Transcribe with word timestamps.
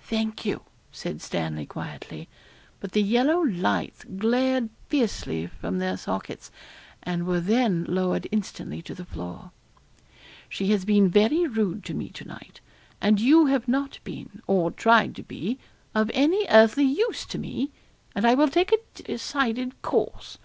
'Thank 0.00 0.44
you,' 0.44 0.60
said 0.92 1.22
Stanley 1.22 1.64
quietly, 1.64 2.28
but 2.80 2.92
the 2.92 3.00
yellow 3.00 3.40
lights 3.40 4.04
glared 4.04 4.68
fiercely 4.90 5.46
from 5.46 5.78
their 5.78 5.96
sockets, 5.96 6.50
and 7.02 7.24
were 7.26 7.40
then 7.40 7.86
lowered 7.88 8.28
instantly 8.30 8.82
to 8.82 8.94
the 8.94 9.06
floor. 9.06 9.52
'She 10.50 10.70
has 10.70 10.84
been 10.84 11.08
very 11.08 11.46
rude 11.46 11.82
to 11.86 11.94
me 11.94 12.10
to 12.10 12.26
night; 12.26 12.60
and 13.00 13.22
you 13.22 13.46
have 13.46 13.66
not 13.66 14.00
been, 14.04 14.42
or 14.46 14.70
tried 14.70 15.16
to 15.16 15.22
be, 15.22 15.58
of 15.94 16.10
any 16.12 16.44
earthly 16.50 16.84
use 16.84 17.24
to 17.24 17.38
me; 17.38 17.70
and 18.14 18.26
I 18.26 18.34
will 18.34 18.48
take 18.48 18.70
a 18.70 19.02
decided 19.02 19.80
course. 19.80 20.36